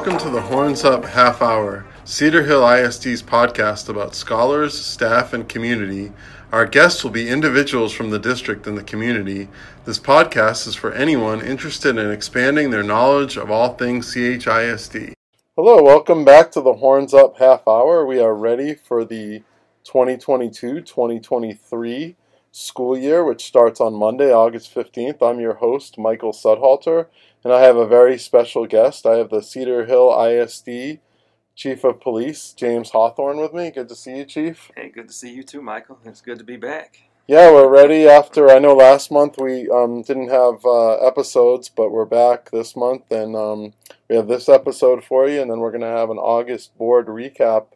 [0.00, 5.46] Welcome to the Horns Up Half Hour, Cedar Hill ISD's podcast about scholars, staff, and
[5.46, 6.10] community.
[6.52, 9.48] Our guests will be individuals from the district and the community.
[9.84, 15.12] This podcast is for anyone interested in expanding their knowledge of all things CHISD.
[15.54, 18.06] Hello, welcome back to the Horns Up Half Hour.
[18.06, 19.42] We are ready for the
[19.84, 22.16] 2022 2023
[22.52, 25.22] school year, which starts on Monday, August 15th.
[25.22, 27.06] I'm your host, Michael Sudhalter,
[27.44, 29.06] and I have a very special guest.
[29.06, 31.00] I have the Cedar Hill ISD
[31.54, 33.70] Chief of Police, James Hawthorne, with me.
[33.70, 34.70] Good to see you, Chief.
[34.76, 35.98] Hey, good to see you too, Michael.
[36.04, 37.02] It's good to be back.
[37.26, 38.50] Yeah, we're ready after.
[38.50, 43.10] I know last month we um, didn't have uh, episodes, but we're back this month,
[43.12, 43.74] and um,
[44.08, 47.06] we have this episode for you, and then we're going to have an August board
[47.06, 47.66] recap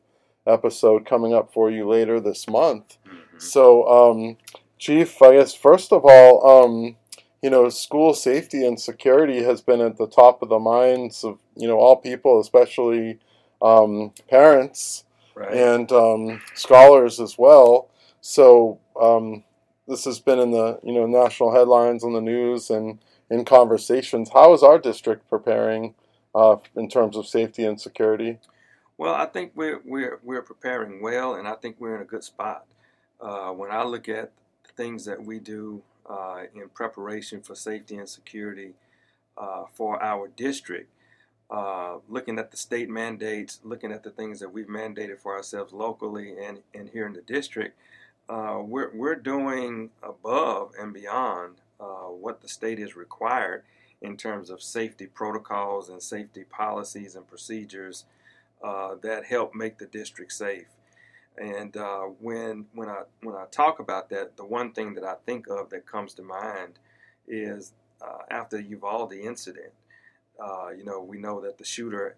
[0.47, 2.97] episode coming up for you later this month.
[3.07, 3.39] Mm-hmm.
[3.39, 4.37] So, um,
[4.79, 6.97] Chief, I guess first of all, um,
[7.43, 11.39] you know, school safety and security has been at the top of the minds of
[11.57, 13.19] you know all people, especially
[13.61, 15.53] um, parents right.
[15.53, 17.89] and um, scholars as well.
[18.21, 19.45] So um,
[19.87, 22.99] this has been in the you know national headlines on the news and
[23.31, 24.31] in conversations.
[24.33, 25.95] How is our district preparing
[26.35, 28.39] uh, in terms of safety and security?
[28.97, 32.25] Well, I think we're we're we're preparing well, and I think we're in a good
[32.25, 32.65] spot.
[33.21, 34.33] Uh, when I look at
[34.77, 38.75] things that we do uh, in preparation for safety and security
[39.37, 40.91] uh, for our district,
[41.51, 45.73] uh, looking at the state mandates, looking at the things that we've mandated for ourselves
[45.73, 47.77] locally and, and here in the district,
[48.29, 53.63] uh, we're, we're doing above and beyond uh, what the state is required
[54.01, 58.05] in terms of safety protocols and safety policies and procedures
[58.63, 60.67] uh, that help make the district safe.
[61.37, 65.15] And uh, when when I when I talk about that, the one thing that I
[65.27, 66.79] think of that comes to mind
[67.27, 69.73] is uh, after the Uvalde incident.
[70.39, 72.17] Uh, you know, we know that the shooter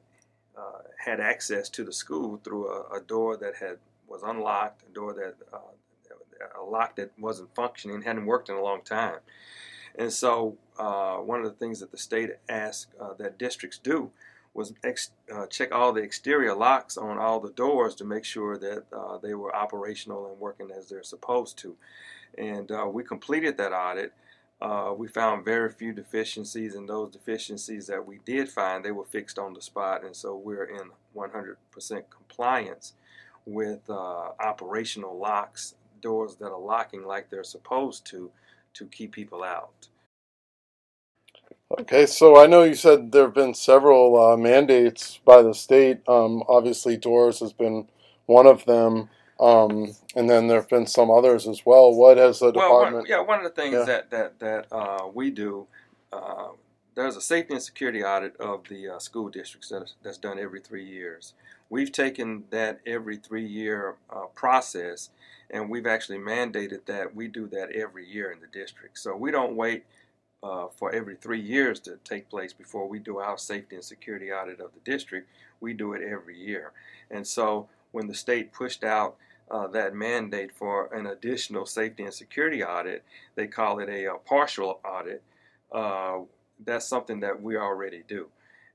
[0.56, 3.76] uh, had access to the school through a, a, door that had
[4.08, 8.62] was unlocked, a door that uh, a lock that wasn't functioning, hadn't worked in a
[8.62, 9.18] long time.
[9.98, 14.10] And so, uh, one of the things that the state asked that districts do
[14.56, 18.56] was ex, uh, check all the exterior locks on all the doors to make sure
[18.56, 21.76] that uh, they were operational and working as they're supposed to.
[22.38, 24.12] And uh, we completed that audit.
[24.60, 29.04] Uh, we found very few deficiencies, and those deficiencies that we did find, they were
[29.04, 30.02] fixed on the spot.
[30.02, 31.56] And so we're in 100%
[32.08, 32.94] compliance
[33.44, 38.30] with uh, operational locks, doors that are locking like they're supposed to,
[38.74, 39.88] to keep people out.
[41.70, 46.00] Okay, so I know you said there have been several uh, mandates by the state.
[46.08, 47.88] Um, obviously, doors has been
[48.26, 49.08] one of them,
[49.40, 51.92] um, and then there have been some others as well.
[51.92, 52.94] What has the well, department?
[52.94, 53.84] One, yeah, one of the things yeah.
[53.84, 55.66] that that that uh, we do.
[56.12, 56.50] Uh,
[56.94, 60.38] there's a safety and security audit of the uh, school districts that is, that's done
[60.38, 61.34] every three years.
[61.68, 65.10] We've taken that every three year uh, process
[65.50, 68.98] and we've actually mandated that we do that every year in the district.
[68.98, 69.84] So we don't wait
[70.46, 74.30] uh, for every three years to take place before we do our safety and security
[74.30, 75.28] audit of the district.
[75.60, 76.72] We do it every year.
[77.10, 79.16] And so when the state pushed out
[79.50, 83.04] uh, that mandate for an additional safety and security audit,
[83.34, 85.22] they call it a, a partial audit.
[85.72, 86.18] Uh,
[86.64, 88.28] that's something that we already do.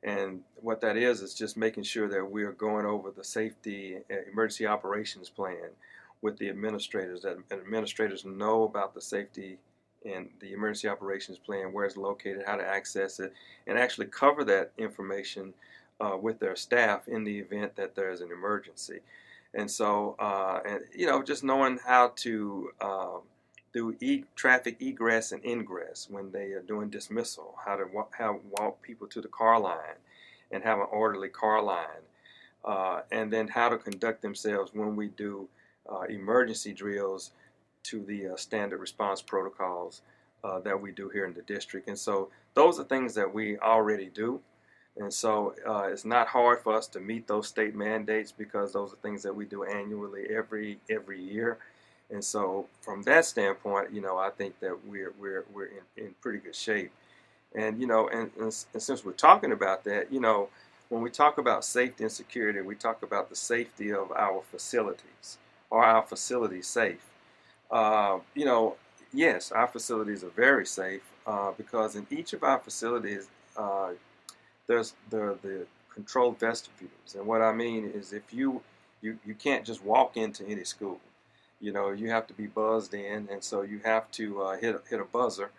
[0.04, 3.98] And what that is is just making sure that we are going over the safety
[4.12, 5.70] uh, emergency operations plan
[6.22, 9.58] with the administrators, that administrators know about the safety
[10.06, 13.34] and the emergency operations plan, where it's located, how to access it,
[13.68, 15.54] and actually cover that information
[16.00, 19.00] uh, with their staff in the event that there's an emergency.
[19.54, 23.22] And so, uh, and you know, just knowing how to um,
[23.74, 28.40] do e- traffic egress and ingress when they are doing dismissal, how to wa- how
[28.58, 30.00] walk people to the car line,
[30.52, 32.04] and have an orderly car line,
[32.66, 35.48] uh, and then how to conduct themselves when we do
[35.92, 37.32] uh, emergency drills
[37.84, 40.02] to the uh, standard response protocols
[40.44, 41.88] uh, that we do here in the district.
[41.88, 44.42] And so those are things that we already do.
[44.98, 48.94] And so uh, it's not hard for us to meet those state mandates because those
[48.94, 51.60] are things that we do annually every every year.
[52.10, 56.16] And so from that standpoint, you know, I think that we're we're we're in, in
[56.22, 56.92] pretty good shape.
[57.56, 60.50] And you know, and, and, and since we're talking about that, you know,
[60.90, 65.38] when we talk about safety and security, we talk about the safety of our facilities.
[65.72, 67.11] Are our facilities safe?
[67.72, 68.76] Uh, you know,
[69.14, 73.92] yes, our facilities are very safe uh, because in each of our facilities, uh,
[74.68, 77.16] there's the, the controlled vestibules.
[77.16, 78.62] And what I mean is if you,
[79.02, 81.00] you, you can't just walk into any school.
[81.60, 84.76] You know, you have to be buzzed in, and so you have to uh, hit,
[84.90, 85.52] hit a buzzer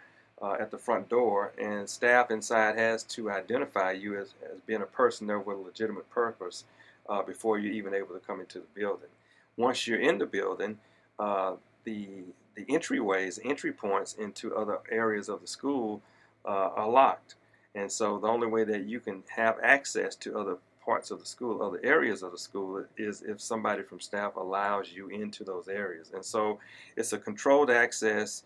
[0.42, 4.82] uh, at the front door, and staff inside has to identify you as, as being
[4.82, 6.64] a person there with a legitimate purpose
[7.08, 9.08] uh, before you're even able to come into the building.
[9.56, 10.76] Once you're in the building,
[11.20, 11.52] uh,
[11.84, 12.24] the
[12.54, 16.02] the entryways, entry points into other areas of the school
[16.44, 17.36] uh, are locked,
[17.74, 21.26] and so the only way that you can have access to other parts of the
[21.26, 25.68] school, other areas of the school, is if somebody from staff allows you into those
[25.68, 26.10] areas.
[26.12, 26.58] And so
[26.96, 28.42] it's a controlled access,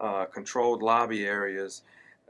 [0.00, 1.82] uh, controlled lobby areas.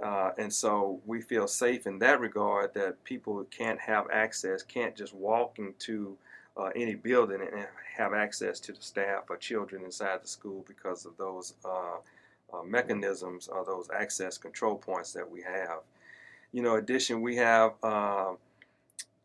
[0.03, 4.97] Uh, and so we feel safe in that regard that people can't have access, can't
[4.97, 6.17] just walk into
[6.61, 7.67] uh, any building and
[7.97, 11.97] have access to the staff or children inside the school because of those uh,
[12.53, 15.81] uh, mechanisms or those access control points that we have.
[16.53, 18.33] You know, in addition, we have uh,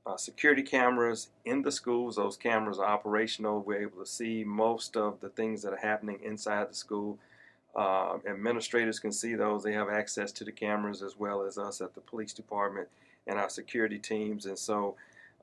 [0.06, 2.16] uh, security cameras in the schools.
[2.16, 3.62] Those cameras are operational.
[3.62, 7.18] We're able to see most of the things that are happening inside the school.
[7.76, 9.64] Uh, administrators can see those.
[9.64, 12.88] They have access to the cameras as well as us at the police department
[13.28, 14.46] and our security teams.
[14.46, 14.96] And so,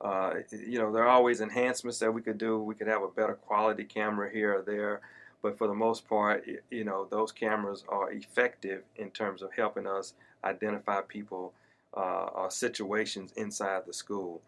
[0.03, 2.59] uh, you know, there are always enhancements that we could do.
[2.59, 5.01] We could have a better quality camera here or there.
[5.41, 9.87] But for the most part, you know, those cameras are effective in terms of helping
[9.87, 10.13] us
[10.43, 11.53] identify people
[11.95, 14.41] uh, or situations inside the school.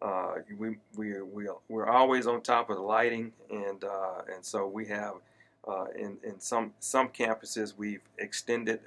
[0.00, 4.66] Uh, we, we, we, we're always on top of the lighting, and, uh, and so
[4.66, 5.14] we have
[5.66, 8.80] uh, in, in some, some campuses we've extended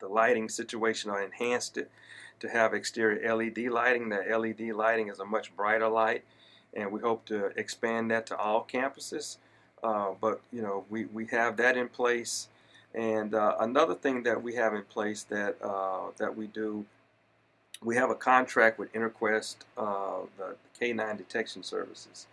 [0.00, 1.90] the lighting situation or enhanced it
[2.40, 4.08] to have exterior LED lighting.
[4.10, 6.24] That LED lighting is a much brighter light,
[6.74, 9.38] and we hope to expand that to all campuses.
[9.82, 12.48] Uh, but you know, we, we have that in place.
[12.94, 16.86] And uh, another thing that we have in place that uh, that we do
[17.82, 22.26] we have a contract with Interquest, uh, the K9 detection services.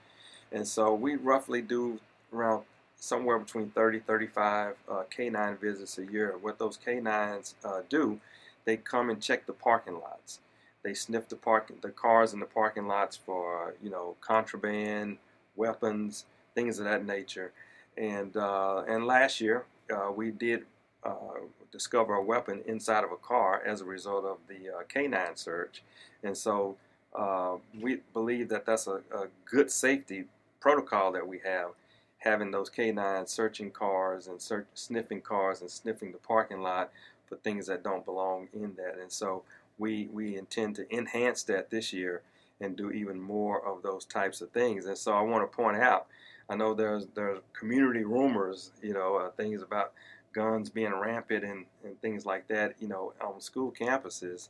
[0.51, 2.00] And so we roughly do
[2.33, 2.63] around
[2.95, 6.36] somewhere between 30 35 uh, K9 visits a year.
[6.39, 8.19] What those K9s uh, do,
[8.66, 10.40] they come and check the parking lots.
[10.84, 15.18] They sniff the parking, the cars in the parking lots for you know contraband,
[15.56, 16.25] weapons,
[16.56, 17.52] things of that nature.
[17.98, 20.66] And uh, and last year uh, we did
[21.04, 21.42] uh,
[21.72, 25.84] discover a weapon inside of a car as a result of the uh, canine search.
[26.24, 26.78] And so
[27.16, 30.25] uh, we believe that that's a, a, good safety
[30.60, 31.72] protocol that we have,
[32.19, 36.90] having those canines searching cars and search, sniffing cars and sniffing the parking lot
[37.31, 38.98] for things that don't belong in that.
[39.00, 39.44] And so
[39.78, 42.24] we, we intend to enhance that this year
[42.60, 44.86] and do even more of those types of things.
[44.86, 46.07] And so I want to point out,
[46.50, 49.94] I know there's there's community rumors, you know, uh, things about
[50.33, 54.50] guns being rampant and, and things like that, you know, on school campuses.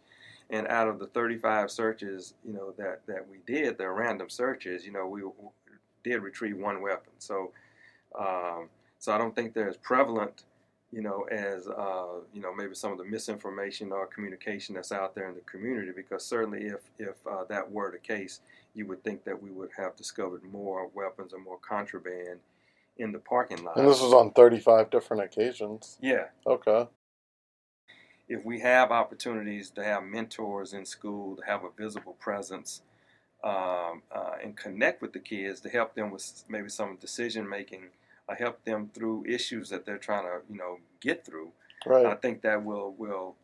[0.50, 4.86] And out of the 35 searches, you know, that, that we did, the random searches,
[4.88, 5.22] you know, we
[6.04, 7.14] did retrieve one weapon.
[7.20, 7.52] So,
[8.18, 10.44] um, so I don't think they're as prevalent,
[10.92, 15.16] you know, as uh, you know maybe some of the misinformation or communication that's out
[15.16, 15.92] there in the community.
[15.96, 18.42] Because certainly, if if uh, that were the case,
[18.74, 22.40] you would think that we would have discovered more weapons or more contraband
[22.98, 23.78] in the parking lot.
[23.78, 25.98] And this was on 35 different occasions.
[26.02, 26.26] Yeah.
[26.46, 26.88] Okay.
[28.28, 32.82] If we have opportunities to have mentors in school, to have a visible presence,
[33.44, 37.90] um, uh, and connect with the kids to help them with maybe some decision making,
[38.32, 41.50] or help them through issues that they're trying to, you know, get through.
[41.86, 42.06] Right.
[42.06, 43.36] I think that will will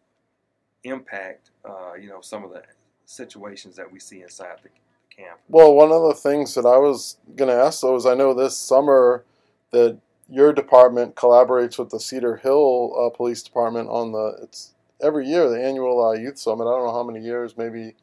[0.84, 2.64] impact, uh, you know, some of the
[3.06, 4.70] situations that we see inside the
[5.16, 5.40] camp.
[5.50, 8.34] Well, one of the things that I was going to ask though is I know
[8.34, 9.24] this summer
[9.72, 9.98] that
[10.30, 15.50] your department collaborates with the Cedar Hill uh, Police Department on the it's every year
[15.50, 16.66] the annual uh, youth summit.
[16.66, 17.96] I don't know how many years, maybe.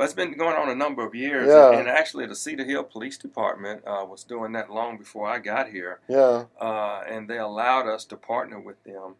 [0.00, 1.78] Well, it's been going on a number of years, Yeah.
[1.78, 5.68] and actually, the Cedar Hill Police Department uh, was doing that long before I got
[5.68, 6.46] here, Yeah.
[6.58, 9.16] uh, and they allowed us to partner with them.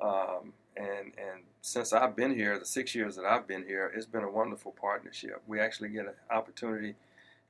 [0.00, 4.06] Um, and and since I've been here, the six years that I've been here, it's
[4.06, 5.42] been a wonderful partnership.
[5.48, 6.94] We actually get an opportunity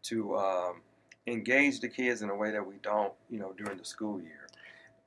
[0.04, 0.80] to um,
[1.26, 4.48] engage the kids in a way that we don't, you know, during the school year.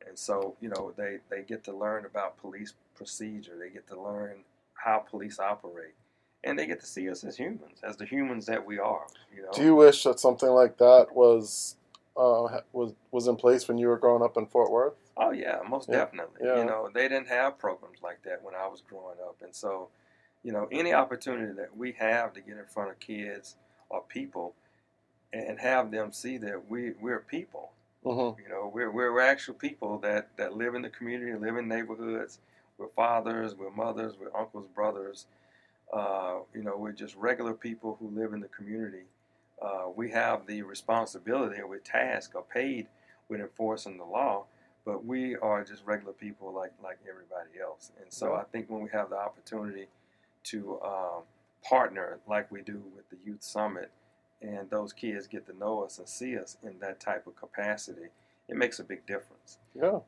[0.07, 3.57] And so, you know, they, they get to learn about police procedure.
[3.57, 4.43] They get to learn
[4.75, 5.95] how police operate.
[6.43, 9.07] And they get to see us as humans, as the humans that we are.
[9.33, 9.51] You know?
[9.53, 11.77] Do you wish that something like that was
[12.17, 14.93] uh, was was in place when you were growing up in Fort Worth?
[15.17, 16.41] Oh yeah, most Yeah, definitely.
[16.43, 16.57] yeah.
[16.57, 19.89] You know, they didn't have programs like that when I was growing up, and so,
[20.43, 23.55] you know, any opportunity that we have to get in front of kids
[23.89, 24.55] or people,
[25.31, 27.71] and have them see that we we're people.
[28.03, 28.41] Mm-hmm.
[28.41, 32.39] You know, we're we're actual people that that live in the community, live in neighborhoods.
[32.77, 35.27] We're fathers, we're mothers, we're uncles, brothers.
[35.93, 39.03] Uh, you know, we're just regular people who live in the community.
[39.61, 42.87] Uh, we have the responsibility, or we're tasked or paid
[43.29, 44.45] with enforcing the law,
[44.85, 47.91] but we are just regular people like like everybody else.
[48.01, 49.87] And so I think when we have the opportunity
[50.45, 51.23] to um,
[51.63, 53.91] partner like we do with the Youth Summit,
[54.41, 58.07] and those kids get to know us and see us in that type of capacity,
[58.49, 59.59] it makes a big difference.
[59.73, 59.99] Yeah.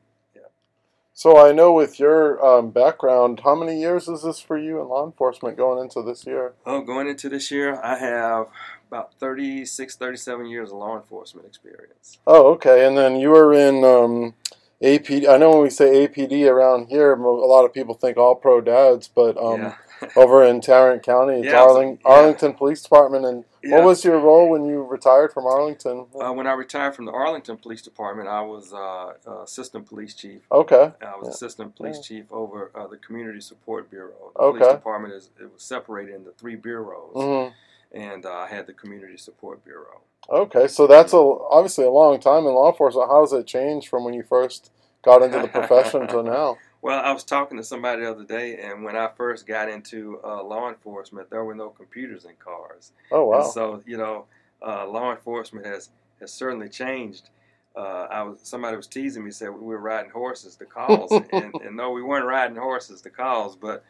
[1.16, 4.88] So I know with your um, background, how many years is this for you in
[4.88, 6.52] law enforcement going into this year?
[6.66, 8.48] Oh, going into this year, I have
[8.88, 12.18] about 36, 37 years of law enforcement experience.
[12.26, 12.86] Oh, okay.
[12.86, 14.34] And then you were in um,
[14.82, 15.26] APD.
[15.26, 18.60] I know when we say APD around here, a lot of people think all pro
[18.60, 19.74] dads, but um, yeah.
[20.16, 22.10] Over in Tarrant County, Yeah, Arling- yeah.
[22.12, 23.24] Arlington Police Department.
[23.24, 23.76] And Yeah.
[23.76, 26.06] what was your role when you retired from Arlington?
[26.20, 30.14] Uh, when I retired from the Arlington Police Department, I was uh, uh, assistant police
[30.14, 30.42] chief.
[30.52, 30.92] Okay.
[31.02, 34.32] I was assistant police chief over uh, the Community Support Bureau.
[34.34, 34.58] The Okay.
[34.58, 37.48] police department is it was separated into three bureaus, hmm
[37.92, 40.00] and uh, I had the Community Support Bureau.
[40.28, 40.66] Okay.
[40.66, 43.08] So that's a, obviously a long time in law enforcement.
[43.08, 44.70] How has it changed from when you first
[45.02, 46.58] got into the profession to now?
[46.82, 50.20] Well, I was talking to somebody the other day, and when I first got into
[50.22, 52.92] uh, law enforcement, there were no computers in cars.
[53.10, 53.48] Oh, And wow.
[53.48, 54.26] so you know,
[54.64, 55.90] uh, law enforcement has
[56.20, 57.30] has certainly changed.
[57.74, 61.54] Uh, I was somebody was teasing me said we were riding horses to calls, and,
[61.54, 63.84] and no, we weren't riding horses to calls, but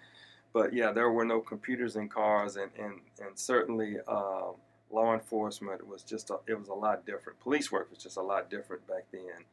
[0.52, 4.54] but yeah, there were no computers in cars, and and and certainly um,
[4.90, 7.38] law enforcement was just a, it was a lot different.
[7.40, 9.44] Police work was just a lot different back then,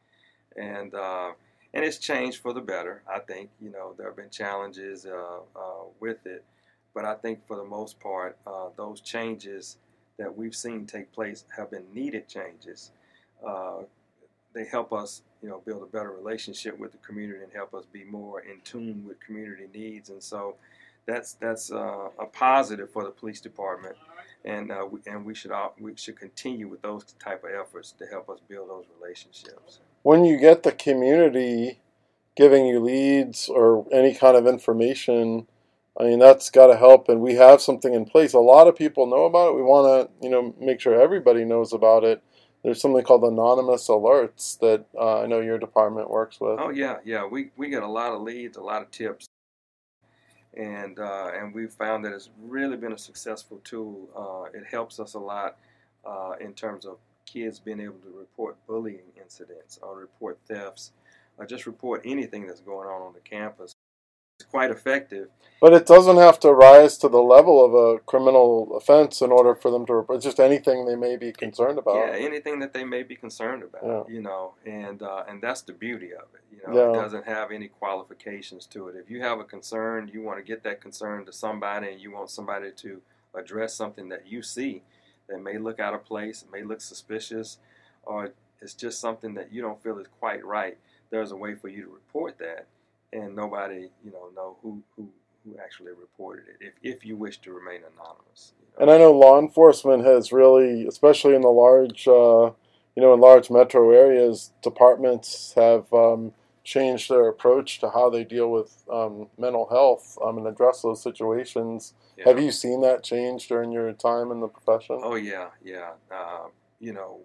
[0.56, 0.94] and.
[1.74, 3.02] And it's changed for the better.
[3.12, 6.44] I think you know there have been challenges uh, uh, with it,
[6.94, 9.76] but I think for the most part, uh, those changes
[10.16, 12.92] that we've seen take place have been needed changes.
[13.44, 13.82] Uh,
[14.54, 17.84] they help us, you know, build a better relationship with the community and help us
[17.92, 20.10] be more in tune with community needs.
[20.10, 20.54] And so,
[21.06, 23.96] that's that's uh, a positive for the police department,
[24.44, 27.92] and uh, we, and we should all, we should continue with those type of efforts
[27.98, 29.80] to help us build those relationships.
[30.04, 31.80] When you get the community
[32.36, 35.48] giving you leads or any kind of information,
[35.98, 37.08] I mean that's got to help.
[37.08, 38.34] And we have something in place.
[38.34, 39.56] A lot of people know about it.
[39.56, 42.22] We want to, you know, make sure everybody knows about it.
[42.62, 46.58] There's something called anonymous alerts that uh, I know your department works with.
[46.60, 47.26] Oh yeah, yeah.
[47.26, 49.26] We we get a lot of leads, a lot of tips,
[50.54, 54.08] and uh, and we've found that it's really been a successful tool.
[54.14, 55.56] Uh, it helps us a lot
[56.06, 60.92] uh, in terms of kids being able to report bullying incidents or report thefts
[61.38, 63.74] or just report anything that's going on on the campus.
[64.38, 65.28] It's quite effective.
[65.60, 69.54] But it doesn't have to rise to the level of a criminal offense in order
[69.54, 70.20] for them to report.
[70.22, 71.94] Just anything they may be concerned about.
[71.94, 74.14] Yeah, anything that they may be concerned about, Yeah.
[74.14, 76.42] you know, and uh, and that's the beauty of it.
[76.50, 76.90] You know, Yeah.
[76.90, 78.96] it doesn't have any qualifications to it.
[78.96, 82.10] If you have a concern, you want to get that concern to somebody, and you
[82.10, 83.02] want somebody to
[83.34, 84.82] address something that you see
[85.28, 87.58] that may look out of place, may look suspicious,
[88.02, 90.76] or it's just something that you don't feel is quite right.
[91.10, 92.66] There's a way for you to report that,
[93.12, 95.08] and nobody, you know, know who who,
[95.44, 96.72] who actually reported it.
[96.82, 98.52] If if you wish to remain anonymous.
[98.58, 98.82] you know.
[98.82, 102.52] And I know law enforcement has really, especially in the large, uh,
[102.96, 106.32] you know, in large metro areas, departments have um,
[106.64, 111.02] changed their approach to how they deal with um, mental health um, and address those
[111.02, 111.92] situations.
[112.16, 112.28] Yeah.
[112.28, 115.00] Have you seen that change during your time in the profession?
[115.02, 115.92] Oh yeah, yeah.
[116.10, 116.46] Uh,
[116.80, 117.20] you know,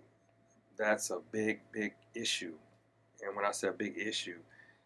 [0.80, 2.54] that's a big, big issue.
[3.22, 4.40] And when I say a big issue,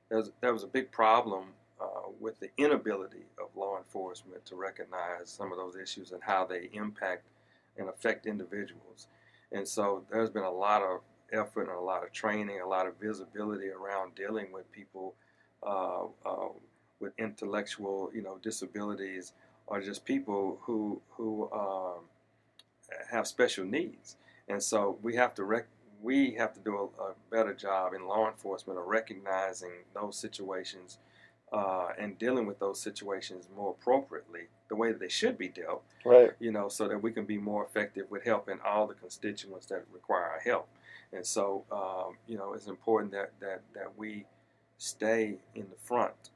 [0.09, 5.29] there's, there was a big problem uh, with the inability of law enforcement to recognize
[5.29, 7.27] some of those issues and how they impact
[7.77, 9.07] and affect individuals.
[9.51, 12.87] And so there's been a lot of effort and a lot of training, a lot
[12.87, 15.13] of visibility around dealing with people
[15.65, 16.49] uh, uh,
[16.99, 19.33] with intellectual, you know, disabilities
[19.67, 22.01] or just people who who um,
[23.11, 24.17] have special needs.
[24.47, 25.67] And so we have to rec-
[26.03, 30.97] we have to do a, a better job in law enforcement of recognizing those situations
[31.51, 35.83] uh, and dealing with those situations more appropriately, the way that they should be dealt.
[36.03, 36.31] Right.
[36.39, 39.85] You know, so that we can be more effective with helping all the constituents that
[39.93, 40.67] require our help.
[41.13, 44.25] And so, um, you know, it's important that, that, that we
[44.77, 46.31] stay in the front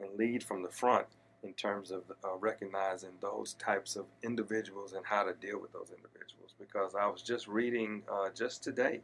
[0.00, 1.06] and lead from the front
[1.42, 5.90] in terms of uh, recognizing those types of individuals and how to deal with those
[5.90, 6.54] individuals.
[6.58, 9.00] Because I was just reading uh, just today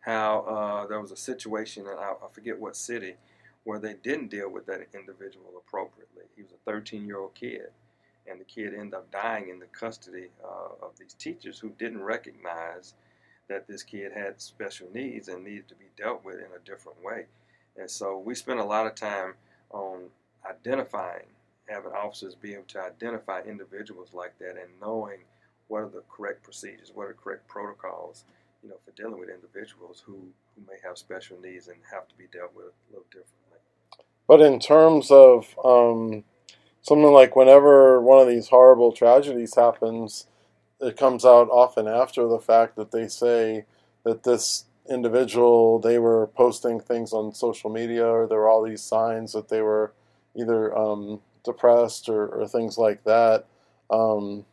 [0.00, 3.14] how uh, there was a situation, and I, I forget what city,
[3.64, 6.24] where they didn't deal with that individual appropriately.
[6.36, 7.68] He was a 13 year old kid,
[8.26, 12.02] and the kid ended up dying in the custody uh, of these teachers who didn't
[12.02, 12.94] recognize
[13.48, 17.02] that this kid had special needs and needed to be dealt with in a different
[17.02, 17.26] way.
[17.76, 19.34] And so we spent a lot of time
[19.70, 20.08] on
[20.48, 21.26] identifying,
[21.68, 25.18] having officers be able to identify individuals like that and knowing
[25.68, 28.24] what are the correct procedures, what are the correct protocols
[28.62, 30.12] you know, for dealing with individuals who,
[30.54, 33.34] who may have special needs and have to be dealt with a little differently.
[34.26, 36.24] But in terms of um,
[36.82, 40.26] something like whenever one of these horrible tragedies happens,
[40.80, 43.64] it comes out often after the fact that they say
[44.04, 48.82] that this individual they were posting things on social media or there were all these
[48.82, 49.92] signs that they were
[50.34, 53.46] either um, depressed or, or, things like that.
[53.90, 54.44] Um,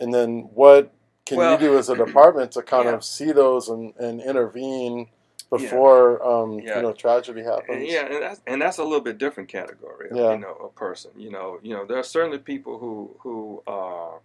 [0.00, 0.92] and then what
[1.24, 2.94] can well, you do as a department to kind yeah.
[2.94, 5.08] of see those and, and intervene
[5.50, 6.28] before yeah.
[6.28, 6.76] Um, yeah.
[6.76, 7.90] you know tragedy happens?
[7.90, 10.10] Yeah, and that's, and that's a little bit different category.
[10.10, 10.32] Of, yeah.
[10.32, 11.10] you know, a person.
[11.16, 14.20] You know, you know, there are certainly people who who are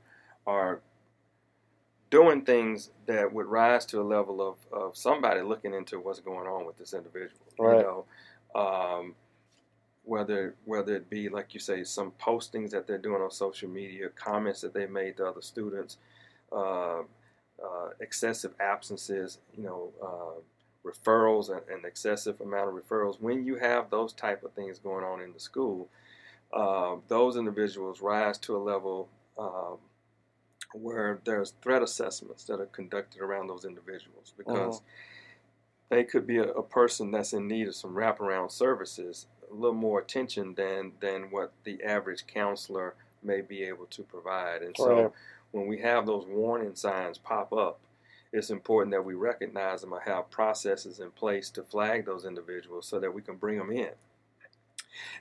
[0.46, 0.80] are
[2.10, 6.48] doing things that would rise to a level of, of somebody looking into what's going
[6.48, 7.42] on with this individual.
[7.60, 7.78] Right.
[7.78, 8.06] You know,
[8.56, 9.16] um,
[10.08, 14.10] whether whether it be like you say some postings that they're doing on social media,
[14.10, 15.98] comments that they made to other students,
[16.52, 20.40] uh, uh, excessive absences, you know, uh,
[20.88, 23.20] referrals and, and, excessive amount of referrals.
[23.20, 25.90] When you have those type of things going on in the school,
[26.54, 29.78] uh, those individuals rise to a level um,
[30.74, 35.96] where there's threat assessments that are conducted around those individuals because mm-hmm.
[35.96, 39.76] they could be a, a, person that's in need of some wraparound services, a little
[39.76, 44.62] more attention than than what the average counselor may be able to provide.
[44.62, 45.12] And so right.
[45.52, 47.80] when we have those warning signs pop up,
[48.34, 52.88] it's important that we recognize them and have processes in place to flag those individuals
[52.88, 53.92] so that we can bring them in.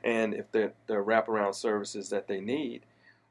[0.02, 2.83] And if are wraparound services that they need,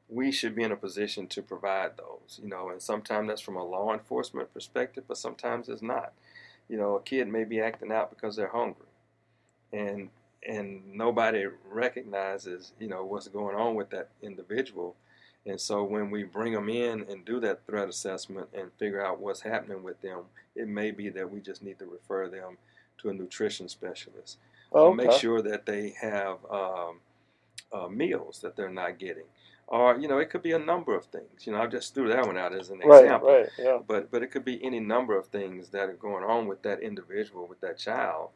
[0.08, 3.56] we should be in a position to provide those, you know, and sometimes that's from
[3.56, 6.12] a law enforcement perspective, but sometimes it's not.
[6.68, 8.86] You know, a kid may be acting out because they're hungry,
[9.72, 10.10] and
[10.46, 14.94] and nobody recognizes, you know, what's going on with that individual.
[15.44, 19.20] And so when we bring them in and do that threat assessment and figure out
[19.20, 20.22] what's happening with them,
[20.54, 22.58] it may be that we just need to refer them
[22.98, 24.38] to a nutrition specialist.
[24.72, 25.04] Okay.
[25.04, 27.00] Make sure that they have um,
[27.72, 29.24] uh, meals that they're not getting
[29.68, 32.08] or you know it could be a number of things you know i just threw
[32.08, 33.78] that one out as an right, example right, yeah.
[33.86, 36.80] but but it could be any number of things that are going on with that
[36.80, 38.30] individual with that child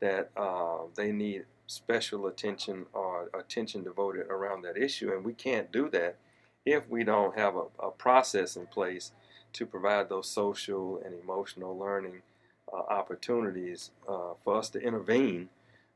[0.00, 5.72] that uh, they need special attention or attention devoted around that issue and we can't
[5.72, 6.16] do that
[6.64, 9.12] if we don't have a, a process in place
[9.52, 12.22] to provide those social and emotional learning
[12.72, 15.48] uh, opportunities uh, for us to intervene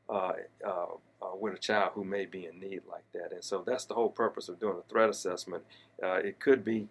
[0.09, 0.33] uh,
[0.65, 0.85] uh,
[1.21, 3.31] uh, with a child who may be in need like that.
[3.31, 5.63] And so that's the whole purpose of doing a threat assessment.
[6.01, 6.87] Uh, it could be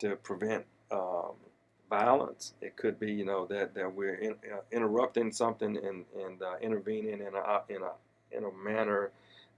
[0.00, 1.32] to prevent um,
[1.88, 2.54] violence.
[2.60, 4.34] It could be, you know, that, that we're in,
[4.72, 7.92] interrupting something and, and intervening in a, in, a,
[8.32, 9.10] in a manner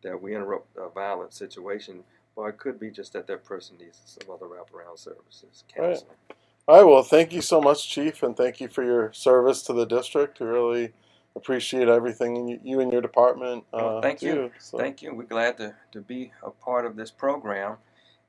[0.03, 2.05] that we interrupt a violent situation.
[2.35, 6.11] Or it could be just that that person needs some other wraparound services, counseling.
[6.29, 6.37] Right.
[6.67, 6.91] All right.
[6.91, 10.41] Well, thank you so much, Chief, and thank you for your service to the district.
[10.41, 10.93] We really
[11.37, 13.65] appreciate everything you and your department.
[13.73, 14.51] Uh, well, thank you.
[14.59, 14.79] So.
[14.79, 15.15] Thank you.
[15.15, 17.77] We're glad to, to be a part of this program,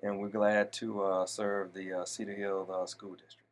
[0.01, 3.42] and we're glad to uh, serve the uh, Cedar Hill uh, School District.